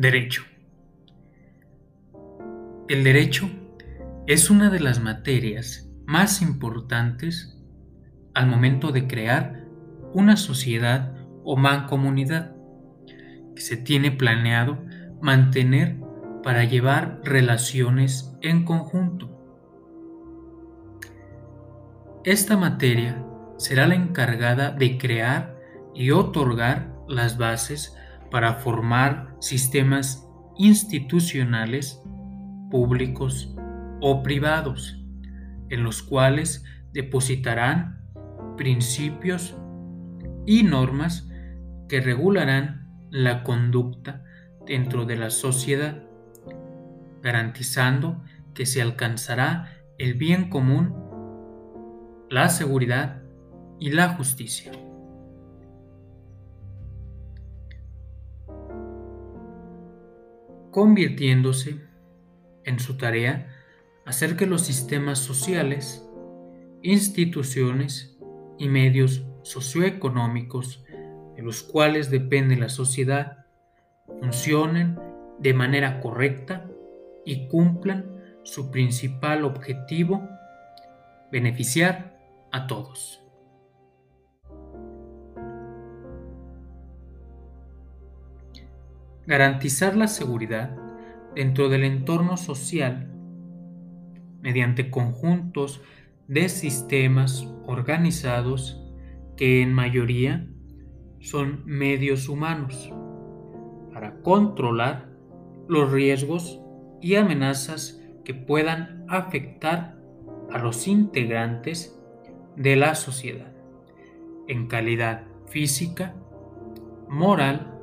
[0.00, 0.44] Derecho.
[2.86, 3.50] El derecho
[4.28, 7.60] es una de las materias más importantes
[8.32, 9.64] al momento de crear
[10.14, 12.54] una sociedad o mancomunidad
[13.56, 14.78] que se tiene planeado
[15.20, 15.96] mantener
[16.44, 19.28] para llevar relaciones en conjunto.
[22.22, 23.20] Esta materia
[23.56, 25.58] será la encargada de crear
[25.92, 27.96] y otorgar las bases
[28.30, 32.02] para formar sistemas institucionales
[32.70, 33.54] públicos
[34.00, 35.02] o privados,
[35.70, 38.02] en los cuales depositarán
[38.56, 39.56] principios
[40.46, 41.28] y normas
[41.88, 44.24] que regularán la conducta
[44.66, 46.02] dentro de la sociedad,
[47.22, 48.22] garantizando
[48.54, 50.94] que se alcanzará el bien común,
[52.28, 53.22] la seguridad
[53.80, 54.72] y la justicia.
[60.78, 61.80] Convirtiéndose
[62.62, 63.48] en su tarea
[64.06, 66.08] hacer que los sistemas sociales,
[66.82, 68.16] instituciones
[68.58, 70.84] y medios socioeconómicos
[71.34, 73.44] de los cuales depende la sociedad
[74.20, 74.96] funcionen
[75.40, 76.70] de manera correcta
[77.24, 78.06] y cumplan
[78.44, 80.28] su principal objetivo,
[81.32, 82.16] beneficiar
[82.52, 83.20] a todos.
[89.28, 90.74] Garantizar la seguridad
[91.34, 93.12] dentro del entorno social
[94.40, 95.82] mediante conjuntos
[96.28, 98.82] de sistemas organizados
[99.36, 100.48] que en mayoría
[101.20, 102.90] son medios humanos
[103.92, 105.10] para controlar
[105.68, 106.62] los riesgos
[107.02, 109.98] y amenazas que puedan afectar
[110.50, 112.00] a los integrantes
[112.56, 113.52] de la sociedad
[114.46, 116.14] en calidad física,
[117.10, 117.77] moral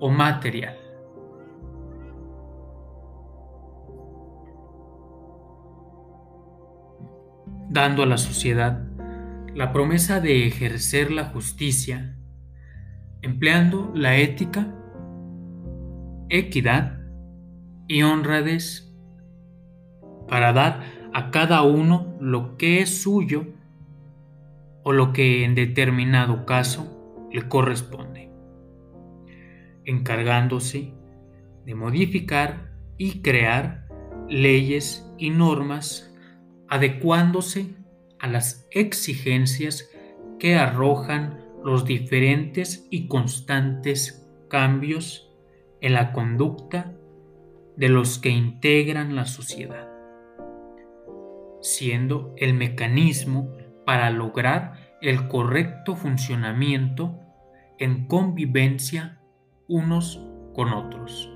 [0.00, 0.76] o material.
[7.70, 8.84] Dando a la sociedad
[9.54, 12.16] la promesa de ejercer la justicia,
[13.22, 14.74] empleando la ética,
[16.28, 16.98] equidad
[17.86, 18.92] y honradez
[20.28, 20.80] para dar
[21.12, 23.46] a cada uno lo que es suyo
[24.82, 28.33] o lo que en determinado caso le corresponde
[29.84, 30.92] encargándose
[31.64, 33.86] de modificar y crear
[34.28, 36.14] leyes y normas
[36.68, 37.74] adecuándose
[38.18, 39.90] a las exigencias
[40.38, 45.30] que arrojan los diferentes y constantes cambios
[45.80, 46.92] en la conducta
[47.76, 49.88] de los que integran la sociedad,
[51.60, 53.52] siendo el mecanismo
[53.84, 57.18] para lograr el correcto funcionamiento
[57.78, 59.20] en convivencia
[59.68, 60.20] unos
[60.54, 61.33] con otros.